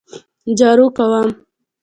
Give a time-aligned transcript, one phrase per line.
[0.57, 1.27] جارو کوم